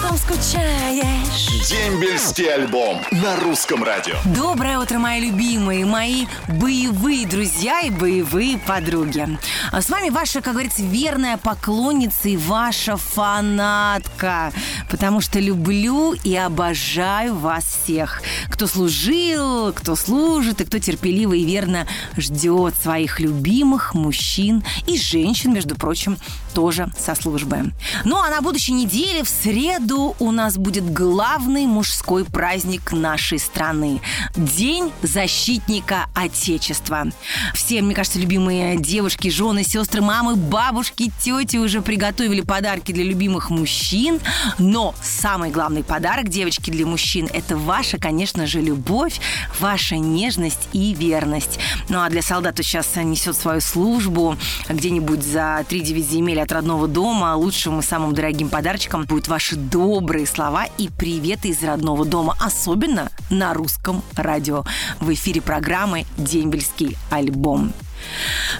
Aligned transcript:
потом 0.00 0.16
скучаешь. 0.16 1.68
Дембельский 1.68 2.52
альбом 2.52 3.00
на 3.10 3.36
русском 3.36 3.82
радио. 3.82 4.14
Доброе 4.34 4.78
утро, 4.78 4.98
мои 4.98 5.20
любимые, 5.20 5.84
мои 5.84 6.26
боевые 6.48 7.26
друзья 7.26 7.80
и 7.80 7.90
боевые 7.90 8.58
подруги. 8.58 9.38
А 9.72 9.82
С 9.82 9.88
вами 9.88 10.10
ваша, 10.10 10.40
как 10.40 10.54
говорится, 10.54 10.82
верная 10.82 11.36
поклонница 11.36 12.28
и 12.28 12.36
ваша 12.36 12.96
фанатка. 12.96 14.52
Потому 14.90 15.20
что 15.20 15.40
люблю 15.40 16.12
и 16.12 16.34
обожаю 16.36 17.34
вас 17.34 17.64
всех. 17.64 18.22
Кто 18.50 18.66
служил, 18.66 19.72
кто 19.72 19.96
служит 19.96 20.60
и 20.60 20.64
кто 20.64 20.78
терпеливо 20.78 21.34
и 21.34 21.44
верно 21.44 21.86
ждет 22.16 22.74
своих 22.76 23.20
любимых 23.20 23.94
мужчин 23.94 24.64
и 24.86 24.96
женщин, 24.98 25.52
между 25.52 25.74
прочим, 25.74 26.18
тоже 26.54 26.88
со 26.98 27.14
службы. 27.14 27.72
Ну 28.04 28.16
а 28.16 28.30
на 28.30 28.40
будущей 28.40 28.72
неделе 28.72 29.22
в 29.22 29.28
среду 29.28 29.87
у 29.96 30.30
нас 30.30 30.56
будет 30.56 30.92
главный 30.92 31.66
мужской 31.66 32.24
праздник 32.24 32.92
нашей 32.92 33.38
страны. 33.38 34.00
День 34.36 34.92
защитника 35.02 36.06
Отечества. 36.14 37.06
Все, 37.54 37.80
мне 37.82 37.94
кажется, 37.94 38.18
любимые 38.18 38.76
девушки, 38.76 39.28
жены, 39.28 39.64
сестры, 39.64 40.02
мамы, 40.02 40.36
бабушки, 40.36 41.12
тети 41.22 41.56
уже 41.56 41.80
приготовили 41.80 42.40
подарки 42.40 42.92
для 42.92 43.04
любимых 43.04 43.50
мужчин. 43.50 44.20
Но 44.58 44.94
самый 45.02 45.50
главный 45.50 45.84
подарок, 45.84 46.28
девочки, 46.28 46.70
для 46.70 46.86
мужчин– 46.86 47.28
это 47.32 47.56
ваша, 47.56 47.98
конечно 47.98 48.46
же, 48.46 48.60
любовь, 48.60 49.20
ваша 49.60 49.96
нежность 49.96 50.68
и 50.72 50.94
верность. 50.94 51.58
Ну 51.88 52.00
а 52.00 52.08
для 52.08 52.22
солдат, 52.22 52.54
кто 52.54 52.62
сейчас 52.62 52.96
несет 52.96 53.36
свою 53.36 53.60
службу 53.60 54.36
где-нибудь 54.68 55.22
за 55.22 55.64
3-9 55.68 56.00
земель 56.00 56.40
от 56.40 56.52
родного 56.52 56.88
дома, 56.88 57.34
лучшим 57.34 57.80
и 57.80 57.82
самым 57.82 58.14
дорогим 58.14 58.48
подарочком 58.48 59.04
будут 59.04 59.28
ваши 59.28 59.56
добрые 59.78 60.26
слова 60.26 60.66
и 60.76 60.88
приветы 60.88 61.50
из 61.50 61.62
родного 61.62 62.04
дома, 62.04 62.36
особенно 62.40 63.12
на 63.30 63.54
русском 63.54 64.02
радио. 64.16 64.64
В 64.98 65.14
эфире 65.14 65.40
программы 65.40 66.04
«Дембельский 66.16 66.96
альбом». 67.10 67.72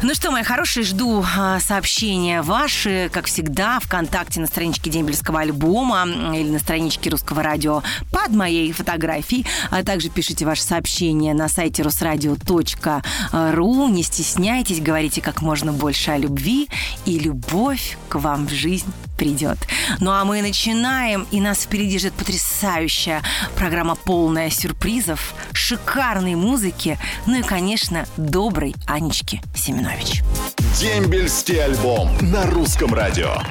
Ну 0.03 0.15
что, 0.15 0.31
мои 0.31 0.45
хорошие, 0.45 0.85
жду 0.85 1.25
а, 1.37 1.59
сообщения 1.59 2.41
ваши, 2.41 3.11
как 3.13 3.27
всегда, 3.27 3.81
ВКонтакте 3.81 4.39
на 4.39 4.47
страничке 4.47 4.91
Дембельского 4.91 5.41
альбома 5.41 6.07
или 6.07 6.51
на 6.51 6.61
страничке 6.61 7.11
Русского 7.11 7.43
радио 7.43 7.83
под 8.13 8.29
моей 8.29 8.71
фотографией. 8.71 9.45
А 9.71 9.83
также 9.83 10.11
пишите 10.11 10.47
ваши 10.47 10.63
сообщения 10.63 11.35
на 11.35 11.49
сайте 11.49 11.83
русрадио.ру. 11.83 13.89
Не 13.89 14.03
стесняйтесь, 14.05 14.81
говорите 14.81 15.21
как 15.21 15.43
можно 15.43 15.73
больше 15.73 16.13
о 16.13 16.17
любви, 16.17 16.69
и 17.07 17.19
любовь 17.19 17.99
к 18.09 18.21
вам 18.21 18.47
в 18.47 18.53
жизнь 18.53 18.93
придет. 19.19 19.59
Ну 20.01 20.13
а 20.13 20.25
мы 20.25 20.41
начинаем, 20.41 21.27
и 21.31 21.41
нас 21.41 21.65
впереди 21.65 21.99
ждет 21.99 22.15
потрясающая 22.15 23.23
программа, 23.57 23.97
полная 23.97 24.49
сюрпризов, 24.49 25.35
шикарной 25.53 26.37
музыки, 26.37 26.99
ну 27.27 27.41
и, 27.41 27.43
конечно, 27.43 28.07
доброй 28.17 28.75
Анечки 28.87 29.43
Семенович. 29.55 30.23
Дембельский 30.79 31.63
альбом 31.63 32.09
на 32.23 32.47
русском 32.47 32.95
радио. 32.95 33.43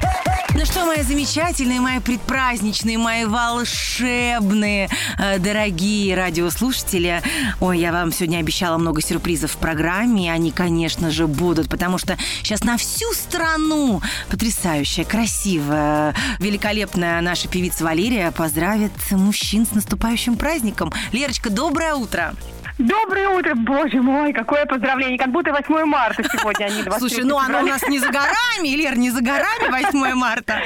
Ну 0.55 0.65
что, 0.65 0.85
мои 0.85 1.03
замечательные, 1.03 1.81
мои 1.81 1.99
предпраздничные, 1.99 2.97
мои 2.97 3.25
волшебные, 3.25 4.89
э, 5.19 5.39
дорогие 5.39 6.15
радиослушатели. 6.15 7.21
Ой, 7.59 7.79
я 7.79 7.91
вам 7.91 8.11
сегодня 8.11 8.37
обещала 8.39 8.77
много 8.77 9.01
сюрпризов 9.01 9.51
в 9.51 9.57
программе, 9.57 10.31
они, 10.31 10.51
конечно 10.51 11.11
же, 11.11 11.27
будут, 11.27 11.69
потому 11.69 11.97
что 11.97 12.17
сейчас 12.41 12.63
на 12.63 12.77
всю 12.77 13.11
страну 13.13 14.01
потрясающая, 14.29 15.03
красивая, 15.03 16.15
великолепная 16.39 17.21
наша 17.21 17.47
певица 17.47 17.83
Валерия 17.83 18.31
поздравит 18.31 18.93
мужчин 19.11 19.65
с 19.65 19.71
наступающим 19.73 20.37
праздником. 20.37 20.91
Лерочка, 21.11 21.49
доброе 21.49 21.93
утро! 21.93 22.33
Доброе 22.77 23.29
утро, 23.29 23.55
боже 23.55 24.03
мой, 24.03 24.33
какое 24.33 24.67
поздравление, 24.67 25.17
как 25.17 25.31
будто 25.31 25.51
8 25.51 25.85
марта 25.85 26.23
сегодня, 26.23 26.65
а 26.65 26.69
не 26.69 26.83
23 26.83 26.99
Слушай, 26.99 27.23
ну 27.23 27.39
оно 27.39 27.61
у 27.61 27.65
нас 27.65 27.81
не 27.87 27.97
за 27.97 28.09
горами, 28.09 28.75
Лер, 28.75 28.95
не 28.99 29.09
за 29.09 29.21
горами 29.21 29.83
8 29.83 30.13
марта. 30.13 30.61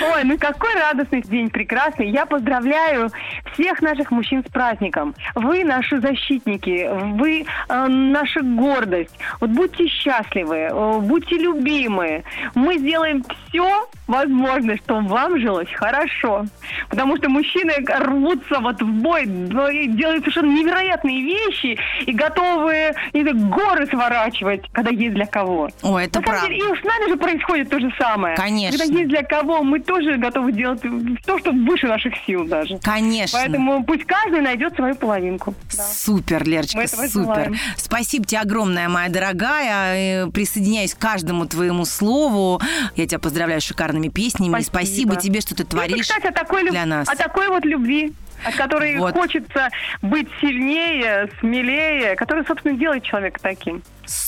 Ой, 0.00 0.24
ну 0.24 0.38
какой 0.38 0.74
радостный 0.74 1.20
день, 1.20 1.50
прекрасный. 1.50 2.08
Я 2.08 2.24
поздравляю 2.24 3.10
всех 3.52 3.82
наших 3.82 4.10
мужчин 4.10 4.42
с 4.42 4.50
праздником. 4.50 5.14
Вы 5.34 5.64
наши 5.64 6.00
защитники, 6.00 6.88
вы 7.12 7.44
э, 7.68 7.86
наша 7.88 8.40
гордость. 8.40 9.14
Вот 9.40 9.50
будьте 9.50 9.86
счастливы, 9.86 10.56
э, 10.56 10.98
будьте 11.00 11.36
любимы. 11.36 12.24
Мы 12.54 12.78
сделаем 12.78 13.22
все 13.48 13.86
возможное, 14.06 14.78
чтобы 14.78 15.08
вам 15.08 15.38
жилось 15.38 15.70
хорошо. 15.74 16.46
Потому 16.88 17.18
что 17.18 17.28
мужчины 17.28 17.74
рвутся 17.86 18.60
вот 18.60 18.80
в 18.80 18.86
бой, 18.86 19.26
делают 19.26 20.22
совершенно 20.22 20.50
невероятные 20.50 21.22
вещи 21.22 21.33
и 22.06 22.12
готовы 22.12 22.92
знаю, 23.12 23.48
горы 23.48 23.86
сворачивать, 23.86 24.62
когда 24.72 24.90
есть 24.90 25.14
для 25.14 25.26
кого. 25.26 25.68
Ой, 25.82 26.04
это 26.04 26.20
На 26.20 26.26
правда. 26.26 26.46
деле, 26.48 26.58
и 26.58 26.80
с 26.80 26.84
нами 26.84 27.08
же 27.10 27.16
происходит 27.16 27.70
то 27.70 27.78
же 27.80 27.92
самое. 27.98 28.36
Конечно. 28.36 28.78
Когда 28.78 28.98
есть 28.98 29.08
для 29.08 29.22
кого, 29.22 29.62
мы 29.62 29.80
тоже 29.80 30.16
готовы 30.16 30.52
делать 30.52 30.80
то, 31.24 31.38
что 31.38 31.52
выше 31.52 31.86
наших 31.86 32.14
сил 32.26 32.46
даже. 32.46 32.78
Конечно. 32.78 33.38
Поэтому 33.38 33.84
пусть 33.84 34.04
каждый 34.04 34.40
найдет 34.40 34.74
свою 34.74 34.94
половинку. 34.94 35.54
Да. 35.76 35.82
Супер, 35.82 36.44
Лерочка, 36.44 36.78
Мы 36.78 36.86
супер. 36.88 37.10
желаем. 37.10 37.56
Спасибо 37.76 38.24
тебе 38.24 38.40
огромное, 38.40 38.88
моя 38.88 39.08
дорогая. 39.08 40.24
Э, 40.26 40.30
Присоединяюсь 40.30 40.94
к 40.94 40.98
каждому 40.98 41.46
твоему 41.46 41.84
слову. 41.84 42.60
Я 42.96 43.06
тебя 43.06 43.18
поздравляю 43.18 43.60
с 43.60 43.64
шикарными 43.64 44.08
песнями. 44.08 44.58
И 44.58 44.62
Спасибо. 44.62 44.84
Спасибо 44.84 45.16
тебе, 45.16 45.40
что 45.40 45.54
ты 45.54 45.64
творишь 45.64 46.06
кстати, 46.08 46.26
о 46.26 46.32
такой, 46.32 46.68
для 46.70 46.84
нас. 46.86 47.08
о 47.08 47.16
такой 47.16 47.48
вот 47.48 47.64
любви, 47.64 48.12
от 48.44 48.54
которой 48.56 48.98
Вот. 48.98 49.14
хочется 49.14 49.68
быть 50.02 50.28
сильнее, 50.40 51.28
смелее, 51.40 52.16
которая, 52.16 52.44
собственно, 52.44 52.76
делает 52.76 53.02
человека 53.04 53.38
таким. 53.42 53.82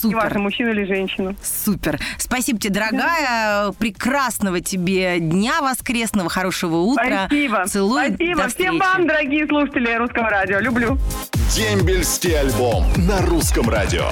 Неважно, 0.04 0.28
Супер. 0.30 0.38
мужчину 0.38 0.70
или 0.70 0.84
женщину. 0.84 1.36
Супер. 1.42 1.98
Спасибо 2.18 2.58
тебе, 2.58 2.72
дорогая. 2.74 3.72
Прекрасного 3.72 4.60
тебе 4.60 5.18
дня 5.20 5.60
воскресного, 5.60 6.30
хорошего 6.30 6.76
утра. 6.76 7.26
Спасибо. 7.26 7.66
Целую. 7.66 8.14
Спасибо. 8.14 8.42
До 8.42 8.48
Всем 8.48 8.48
встречи. 8.48 8.80
вам, 8.80 9.06
дорогие 9.06 9.46
слушатели 9.46 9.94
Русского 9.94 10.30
радио. 10.30 10.60
Люблю. 10.60 10.98
Дембельский 11.54 12.38
альбом 12.40 12.84
на 12.96 13.20
русском 13.22 13.68
радио. 13.68 14.08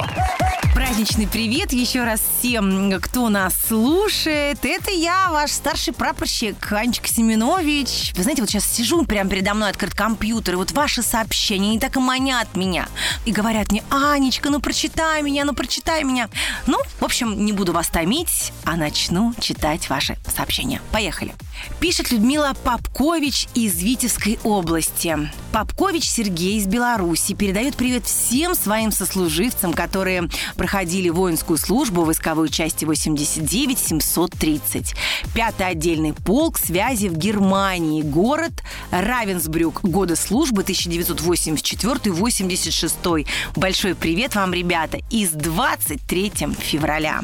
Праздничный 0.74 1.28
привет 1.28 1.72
еще 1.72 2.02
раз 2.02 2.20
всем, 2.20 3.00
кто 3.00 3.28
нас 3.28 3.54
слушает. 3.68 4.58
Это 4.64 4.90
я, 4.90 5.30
ваш 5.30 5.52
старший 5.52 5.94
прапорщик 5.94 6.72
Анечка 6.72 7.06
Семенович. 7.06 8.12
Вы 8.16 8.22
знаете, 8.24 8.42
вот 8.42 8.50
сейчас 8.50 8.64
сижу 8.64 9.04
прямо 9.04 9.30
передо 9.30 9.54
мной, 9.54 9.70
открыт 9.70 9.94
компьютер, 9.94 10.54
и 10.54 10.56
вот 10.56 10.72
ваши 10.72 11.02
сообщения, 11.02 11.68
они 11.68 11.78
так 11.78 11.96
и 11.96 12.00
манят 12.00 12.56
меня. 12.56 12.88
И 13.24 13.30
говорят 13.30 13.70
мне, 13.70 13.84
Анечка, 13.88 14.50
ну 14.50 14.60
прочитай 14.60 15.22
меня, 15.22 15.44
ну 15.44 15.54
прочитай 15.54 16.02
меня. 16.02 16.28
Ну, 16.66 16.78
в 16.98 17.04
общем, 17.04 17.44
не 17.44 17.52
буду 17.52 17.72
вас 17.72 17.86
томить, 17.86 18.52
а 18.64 18.74
начну 18.74 19.32
читать 19.38 19.88
ваши 19.88 20.18
сообщения. 20.26 20.82
Поехали. 20.90 21.34
Пишет 21.78 22.10
Людмила 22.10 22.52
Попкович 22.64 23.46
из 23.54 23.80
Витебской 23.80 24.40
области. 24.42 25.30
Попкович 25.54 26.10
Сергей 26.10 26.58
из 26.58 26.66
Беларуси 26.66 27.32
передает 27.32 27.76
привет 27.76 28.04
всем 28.06 28.56
своим 28.56 28.90
сослуживцам, 28.90 29.72
которые 29.72 30.28
проходили 30.56 31.10
воинскую 31.10 31.58
службу 31.58 32.02
в 32.02 32.06
войсковой 32.06 32.48
части 32.48 32.84
89-730. 32.84 34.96
Пятый 35.32 35.68
отдельный 35.68 36.12
полк 36.12 36.58
связи 36.58 37.06
в 37.06 37.16
Германии. 37.16 38.02
Город 38.02 38.64
Равенсбрюк. 38.90 39.82
Годы 39.82 40.16
службы 40.16 40.64
1984-86. 40.64 43.28
Большой 43.54 43.94
привет 43.94 44.34
вам, 44.34 44.52
ребята, 44.52 44.98
из 45.08 45.30
23 45.30 46.32
февраля. 46.58 47.20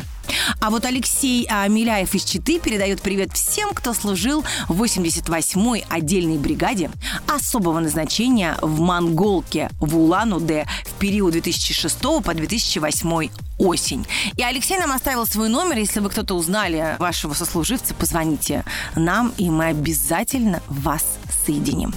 А 0.59 0.71
вот 0.71 0.85
Алексей 0.85 1.47
а, 1.49 1.69
Миляев 1.69 2.15
из 2.15 2.25
Читы 2.25 2.59
передает 2.59 3.01
привет 3.01 3.33
всем, 3.33 3.71
кто 3.73 3.95
служил 3.95 4.45
в 4.69 4.83
88-й 4.83 5.85
отдельной 5.89 6.39
бригаде 6.39 6.91
особого 7.27 7.81
назначения 7.81 8.57
в 8.61 8.81
Монголке 8.81 9.71
в 9.79 9.97
Улан-Удэ 9.97 10.67
в 10.87 10.93
период 10.99 11.33
2006 11.33 11.99
по 12.01 12.35
2008 12.35 13.29
осень. 13.59 14.07
И 14.37 14.43
Алексей 14.43 14.79
нам 14.79 14.93
оставил 14.93 15.27
свой 15.27 15.49
номер. 15.49 15.79
Если 15.79 16.01
вы 16.01 16.11
кто-то 16.11 16.35
узнали 16.35 16.97
вашего 16.99 17.35
сослуживца, 17.35 17.95
позвоните 17.95 18.65
нам, 18.97 19.33
и 19.37 19.51
мы 19.51 19.67
обязательно 19.67 20.63
вас 20.69 21.05
соединим. 21.47 21.95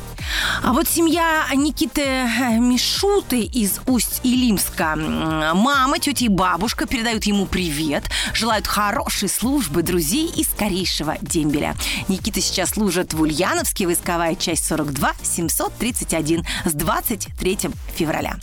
А 0.64 0.74
вот 0.74 0.88
семья 0.88 1.46
Никиты 1.54 2.02
э, 2.02 2.58
Мишуты 2.60 3.42
из 3.42 3.80
Усть-Илимска. 3.86 4.96
Мама, 4.96 6.00
тетя 6.00 6.26
и 6.26 6.30
бабушка 6.30 6.86
передают 6.86 7.26
ему 7.26 7.46
привет, 7.46 8.06
желают 8.34 8.68
хорошей 8.68 9.30
службы 9.30 9.84
друзей 9.84 10.32
и 10.36 10.44
скорейшего 10.44 11.18
дембеля. 11.22 11.76
Никита 12.08 12.42
сейчас 12.42 12.72
служит 12.72 13.14
в 13.14 13.22
Ульяновске, 13.22 13.86
войсковая 13.86 14.36
часть 14.36 14.66
42, 14.66 15.14
731 15.22 16.46
с 16.66 16.74
23 16.74 17.60
февраля. 17.96 18.36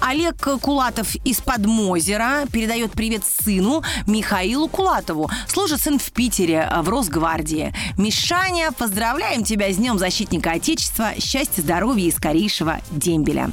Олег 0.00 0.36
Кулатов 0.60 1.14
из 1.24 1.40
Подмозера 1.40 2.46
передает 2.50 2.92
привет 2.92 3.22
сыну 3.24 3.82
Михаилу 4.06 4.68
Кулатову. 4.68 5.30
Служит 5.46 5.80
сын 5.80 5.98
в 5.98 6.10
Питере 6.12 6.68
э, 6.70 6.80
в 6.80 6.88
Росгвардии. 6.88 7.74
Мишаня, 7.96 8.72
поздравляем 8.72 9.44
тебя 9.44 9.72
с 9.72 9.76
Днем 9.76 9.98
Защитника 9.98 10.52
Отечества 10.52 11.12
счастья, 11.20 11.62
здоровья 11.62 12.06
и 12.06 12.10
скорейшего 12.10 12.80
дембеля. 12.90 13.50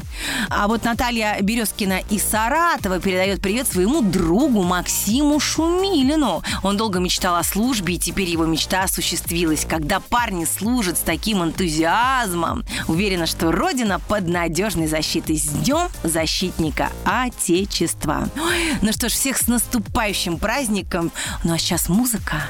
А 0.49 0.67
вот 0.67 0.83
Наталья 0.83 1.37
Березкина 1.41 2.01
из 2.09 2.23
Саратова 2.23 2.99
передает 2.99 3.41
привет 3.41 3.67
своему 3.67 4.01
другу 4.01 4.63
Максиму 4.63 5.39
Шумилину. 5.39 6.43
Он 6.63 6.77
долго 6.77 6.99
мечтал 6.99 7.35
о 7.35 7.43
службе, 7.43 7.95
и 7.95 7.99
теперь 7.99 8.29
его 8.29 8.45
мечта 8.45 8.83
осуществилась. 8.83 9.65
Когда 9.65 9.99
парни 9.99 10.45
служат 10.45 10.97
с 10.97 11.01
таким 11.01 11.43
энтузиазмом, 11.43 12.63
уверена, 12.87 13.25
что 13.25 13.51
Родина 13.51 13.99
под 13.99 14.27
надежной 14.27 14.87
защитой. 14.87 15.37
С 15.37 15.47
Днем 15.47 15.87
Защитника 16.03 16.89
Отечества. 17.03 18.29
Ой, 18.37 18.75
ну 18.81 18.91
что 18.91 19.09
ж, 19.09 19.13
всех 19.13 19.37
с 19.37 19.47
наступающим 19.47 20.37
праздником. 20.37 21.11
Ну 21.43 21.53
а 21.53 21.57
сейчас 21.57 21.89
музыка, 21.89 22.43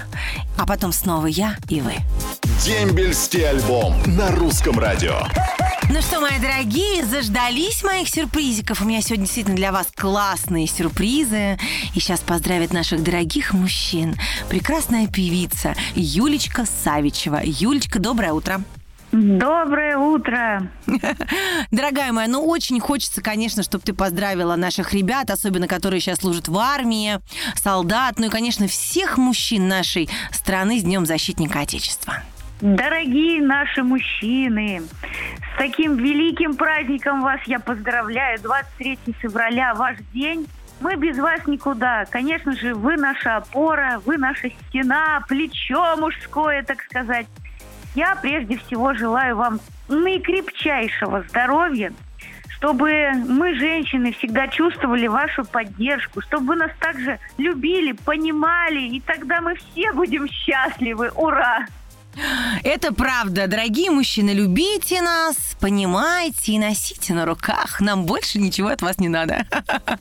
а 0.58 0.66
потом 0.66 0.92
снова 0.92 1.28
я 1.28 1.58
и 1.70 1.82
вы. 1.82 1.96
Дембельский 2.64 3.48
альбом 3.50 3.94
на 4.06 4.32
русском 4.32 4.80
радио. 4.80 5.20
Ну 5.90 6.02
что, 6.02 6.22
мои 6.22 6.40
дорогие, 6.40 7.04
заждались 7.04 7.84
моих 7.84 8.08
сюрпризиков. 8.08 8.82
У 8.82 8.86
меня 8.86 9.02
сегодня 9.02 9.26
действительно 9.26 9.58
для 9.58 9.72
вас 9.72 9.88
классные 9.94 10.66
сюрпризы. 10.66 11.60
И 11.94 12.00
сейчас 12.00 12.22
поздравят 12.22 12.72
наших 12.72 13.04
дорогих 13.04 13.54
мужчин. 13.54 14.16
Прекрасная 14.50 15.08
певица 15.08 15.76
Юлечка 15.96 16.66
Савичева. 16.66 17.42
Юлечка, 17.44 18.00
доброе 18.00 18.32
утро. 18.32 18.62
Доброе 19.12 19.98
утро. 19.98 20.72
Дорогая 21.72 22.12
моя, 22.12 22.28
ну 22.28 22.46
очень 22.46 22.80
хочется, 22.80 23.22
конечно, 23.22 23.64
чтобы 23.64 23.84
ты 23.84 23.94
поздравила 23.94 24.56
наших 24.56 24.94
ребят, 24.94 25.30
особенно 25.30 25.68
которые 25.68 26.00
сейчас 26.00 26.20
служат 26.20 26.48
в 26.48 26.58
армии, 26.58 27.20
солдат, 27.56 28.18
ну 28.18 28.26
и, 28.26 28.30
конечно, 28.30 28.68
всех 28.68 29.18
мужчин 29.18 29.68
нашей 29.68 30.10
страны 30.32 30.80
с 30.80 30.84
Днем 30.84 31.06
Защитника 31.06 31.62
Отечества. 31.62 32.24
Дорогие 32.62 33.42
наши 33.42 33.84
мужчины, 33.84 34.82
с 34.82 35.58
таким 35.58 35.98
великим 35.98 36.56
праздником 36.56 37.22
вас 37.22 37.42
я 37.48 37.60
поздравляю. 37.60 38.40
23 38.42 38.98
февраля, 39.20 39.74
ваш 39.74 39.98
день. 40.14 40.48
Мы 40.80 40.96
без 40.96 41.18
вас 41.18 41.46
никуда. 41.48 42.06
Конечно 42.06 42.56
же, 42.56 42.74
вы 42.74 42.96
наша 42.96 43.38
опора, 43.38 44.02
вы 44.06 44.18
наша 44.18 44.50
стена, 44.50 45.22
плечо 45.28 45.98
мужское, 45.98 46.64
так 46.64 46.82
сказать. 46.84 47.28
Я 47.94 48.16
прежде 48.16 48.58
всего 48.58 48.94
желаю 48.94 49.36
вам 49.36 49.60
наикрепчайшего 49.90 51.26
здоровья, 51.30 51.92
чтобы 52.48 53.12
мы, 53.28 53.56
женщины, 53.56 54.14
всегда 54.14 54.48
чувствовали 54.48 55.08
вашу 55.08 55.44
поддержку, 55.44 56.22
чтобы 56.22 56.48
вы 56.48 56.56
нас 56.56 56.72
также 56.80 57.20
любили, 57.38 57.92
понимали, 57.92 58.80
и 58.80 59.02
тогда 59.02 59.42
мы 59.42 59.56
все 59.56 59.92
будем 59.92 60.28
счастливы. 60.30 61.10
Ура! 61.16 61.66
Это 62.64 62.94
правда. 62.94 63.48
Дорогие 63.48 63.92
мужчины, 63.92 64.32
любите 64.32 65.02
нас, 65.02 65.36
понимайте 65.60 66.54
и 66.54 66.60
носите 66.60 67.14
на 67.14 67.26
руках. 67.26 67.82
Нам 67.82 68.06
больше 68.06 68.40
ничего 68.40 68.70
от 68.70 68.82
вас 68.82 69.00
не 69.00 69.10
надо. 69.10 69.46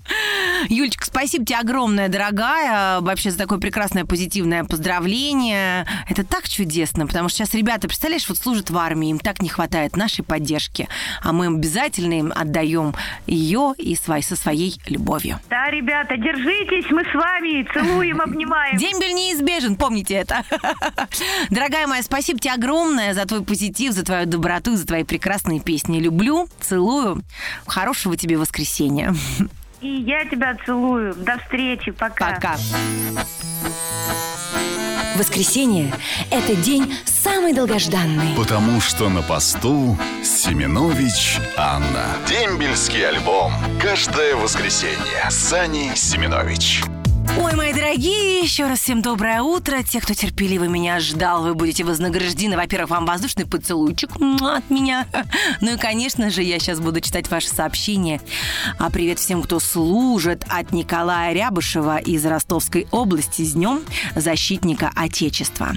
Юлечка, 0.68 1.04
спасибо 1.04 1.44
тебе 1.44 1.58
огромное, 1.58 2.08
дорогая, 2.08 3.00
вообще 3.00 3.30
за 3.30 3.38
такое 3.38 3.58
прекрасное 3.58 4.04
позитивное 4.04 4.64
поздравление. 4.64 5.86
Это 6.08 6.24
так 6.24 6.48
чудесно, 6.48 7.06
потому 7.06 7.28
что 7.28 7.38
сейчас 7.38 7.54
ребята, 7.54 7.88
представляешь, 7.88 8.28
вот 8.28 8.38
служат 8.38 8.70
в 8.70 8.78
армии, 8.78 9.10
им 9.10 9.18
так 9.18 9.42
не 9.42 9.48
хватает 9.48 9.96
нашей 9.96 10.24
поддержки, 10.24 10.88
а 11.22 11.32
мы 11.32 11.46
обязательно 11.46 12.14
им 12.14 12.32
отдаем 12.34 12.94
ее 13.26 13.74
и 13.78 13.96
своей, 13.96 14.22
со 14.22 14.36
своей 14.36 14.80
любовью. 14.86 15.40
Да, 15.50 15.70
ребята, 15.70 16.16
держитесь, 16.16 16.90
мы 16.90 17.04
с 17.04 17.14
вами, 17.14 17.66
целуем, 17.72 18.20
обнимаем. 18.22 18.76
Дембель 18.76 19.14
неизбежен, 19.14 19.76
помните 19.76 20.14
это. 20.14 20.44
Дорогая 21.50 21.86
моя, 21.86 22.02
спасибо 22.04 22.38
тебе 22.38 22.54
огромное 22.54 23.14
за 23.14 23.24
твой 23.26 23.42
позитив, 23.42 23.92
за 23.92 24.04
твою 24.04 24.26
доброту, 24.26 24.76
за 24.76 24.86
твои 24.86 25.04
прекрасные 25.04 25.60
песни. 25.60 25.98
Люблю, 25.98 26.48
целую. 26.60 27.22
Хорошего 27.66 28.16
тебе 28.16 28.36
воскресенья. 28.36 29.14
И 29.80 29.88
я 29.88 30.24
тебя 30.24 30.56
целую. 30.64 31.14
До 31.14 31.38
встречи. 31.38 31.90
Пока. 31.90 32.34
Пока. 32.34 32.56
Воскресенье– 35.16 35.94
это 36.30 36.56
день 36.56 36.92
самый 37.04 37.52
долгожданный. 37.52 38.34
Потому 38.36 38.80
что 38.80 39.08
на 39.08 39.22
посту 39.22 39.96
Семенович 40.24 41.38
Анна. 41.56 42.04
Дембельский 42.26 43.06
альбом. 43.06 43.52
Каждое 43.80 44.34
воскресенье. 44.34 45.30
Сани 45.30 45.92
Семенович. 45.94 46.82
Ой, 47.26 47.54
мои 47.54 47.72
дорогие, 47.72 48.40
еще 48.40 48.66
раз 48.66 48.80
всем 48.80 49.00
доброе 49.00 49.40
утро. 49.40 49.82
Те, 49.82 50.00
кто 50.00 50.12
терпеливо 50.12 50.64
меня 50.64 51.00
ждал, 51.00 51.42
вы 51.42 51.54
будете 51.54 51.82
вознаграждены. 51.82 52.56
Во-первых, 52.56 52.90
вам 52.90 53.06
воздушный 53.06 53.46
поцелуйчик 53.46 54.10
от 54.42 54.68
меня. 54.70 55.06
Ну 55.60 55.74
и, 55.74 55.76
конечно 55.78 56.30
же, 56.30 56.42
я 56.42 56.58
сейчас 56.58 56.80
буду 56.80 57.00
читать 57.00 57.30
ваши 57.30 57.48
сообщения. 57.48 58.20
А 58.78 58.90
привет 58.90 59.18
всем, 59.18 59.42
кто 59.42 59.58
служит 59.58 60.44
от 60.48 60.72
Николая 60.72 61.32
Рябышева 61.32 61.98
из 61.98 62.24
Ростовской 62.26 62.86
области 62.90 63.42
с 63.42 63.54
Днем 63.54 63.80
Защитника 64.14 64.92
Отечества. 64.94 65.72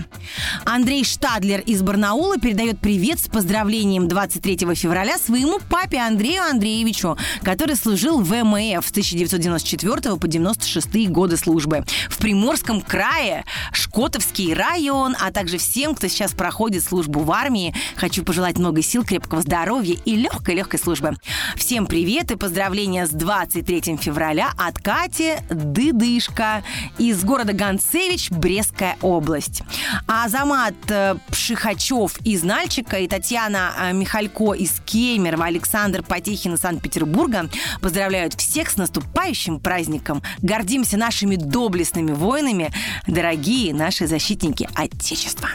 Андрей 0.65 1.05
Штадлер 1.05 1.61
из 1.61 1.81
Барнаула 1.81 2.37
передает 2.37 2.79
привет 2.79 3.19
с 3.19 3.27
поздравлением 3.27 4.07
23 4.07 4.75
февраля 4.75 5.17
своему 5.17 5.59
папе 5.69 5.99
Андрею 5.99 6.43
Андреевичу, 6.43 7.17
который 7.41 7.75
служил 7.75 8.19
в 8.19 8.31
МФ 8.31 8.85
с 8.85 8.91
1994 8.91 10.17
по 10.17 10.27
96 10.27 11.09
годы 11.09 11.36
службы. 11.37 11.83
В 12.09 12.17
Приморском 12.17 12.81
крае, 12.81 13.45
Шкотовский 13.71 14.53
район, 14.53 15.15
а 15.19 15.31
также 15.31 15.57
всем, 15.57 15.95
кто 15.95 16.07
сейчас 16.07 16.33
проходит 16.33 16.83
службу 16.83 17.21
в 17.21 17.31
армии, 17.31 17.73
хочу 17.95 18.23
пожелать 18.23 18.57
много 18.57 18.81
сил, 18.81 19.03
крепкого 19.03 19.41
здоровья 19.41 19.97
и 20.05 20.15
легкой-легкой 20.15 20.79
службы. 20.79 21.15
Всем 21.55 21.85
привет 21.85 22.31
и 22.31 22.35
поздравления 22.35 23.05
с 23.05 23.09
23 23.09 23.97
февраля 23.97 24.51
от 24.57 24.79
Кати 24.79 25.35
Дыдышка 25.49 26.63
из 26.97 27.23
города 27.23 27.53
Гонцевич, 27.53 28.31
Брестская 28.31 28.97
область. 29.01 29.61
А 30.07 30.25
Азамат 30.25 30.75
э, 30.89 31.15
Пшихачев 31.31 32.17
из 32.23 32.43
Нальчика 32.43 32.97
и 32.97 33.07
Татьяна 33.07 33.73
э, 33.79 33.93
Михалько 33.93 34.53
из 34.53 34.81
Кемерово, 34.85 35.45
Александр 35.45 36.03
Потехин 36.03 36.53
из 36.55 36.61
Санкт-Петербурга 36.61 37.49
поздравляют 37.81 38.33
всех 38.35 38.69
с 38.69 38.77
наступающим 38.77 39.59
праздником. 39.59 40.21
Гордимся 40.41 40.97
нашими 40.97 41.26
доблестными 41.35 42.11
воинами, 42.11 42.71
дорогие 43.07 43.73
наши 43.73 44.07
защитники 44.07 44.67
Отечества. 44.75 45.49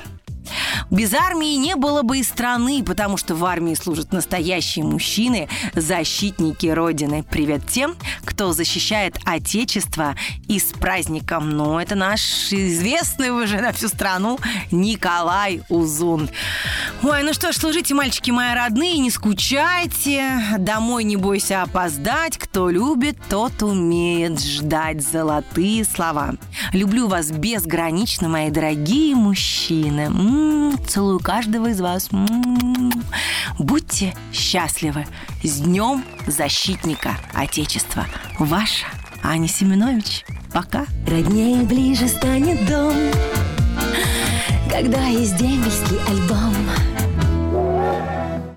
Без 0.91 1.15
армии 1.15 1.57
не 1.57 1.77
было 1.77 2.03
бы 2.03 2.19
и 2.19 2.23
страны, 2.23 2.83
потому 2.85 3.17
что 3.17 3.35
в 3.35 3.45
армии 3.45 3.75
служат 3.75 4.13
настоящие 4.13 4.85
мужчины, 4.85 5.49
защитники 5.75 6.67
Родины. 6.67 7.25
Привет 7.29 7.67
тем, 7.67 7.95
кто 8.25 8.53
защищает 8.53 9.17
Отечество 9.25 10.15
и 10.49 10.59
с 10.59 10.73
праздником. 10.73 11.51
Ну, 11.51 11.79
это 11.79 11.95
наш 11.95 12.53
известный 12.53 13.31
уже 13.31 13.61
на 13.61 13.73
всю 13.73 13.89
страну 13.89 14.39
Николай 14.71 15.63
Узун. 15.69 16.29
Ой, 17.05 17.25
ну 17.25 17.33
что 17.33 17.51
ж, 17.51 17.57
служите, 17.57 17.95
мальчики 17.95 18.31
мои 18.31 18.55
родные, 18.55 18.99
не 18.99 19.11
скучайте. 19.11 20.39
Домой 20.59 21.03
не 21.03 21.17
бойся 21.17 21.63
опоздать. 21.63 22.39
Кто 22.39 22.71
любит, 22.71 23.17
тот 23.29 23.61
умеет 23.65 24.41
ждать 24.41 25.03
золотые 25.03 25.85
слова. 25.85 26.35
Люблю 26.73 27.09
вас 27.09 27.33
безгранично, 27.33 28.29
мои 28.29 28.51
дорогие 28.51 29.17
мужчины. 29.17 30.03
М-м, 30.03 30.79
целую 30.87 31.19
каждого 31.19 31.71
из 31.71 31.81
вас. 31.81 32.09
М-м. 32.13 32.93
Будьте 33.59 34.15
счастливы. 34.33 35.05
С 35.43 35.59
Днем 35.59 36.05
Защитника 36.29 37.17
Отечества. 37.35 38.07
Ваша 38.39 38.87
Аня 39.25 39.49
Семенович. 39.49 40.25
Пока. 40.53 40.87
Роднее 41.09 41.65
ближе 41.65 42.07
станет 42.07 42.65
дом, 42.69 42.95
когда 44.71 45.05
есть 45.07 45.37
дембельский 45.37 45.99
альбом. 46.09 46.55